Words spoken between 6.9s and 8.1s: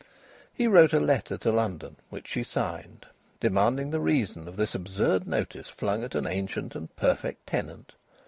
perfect tenant.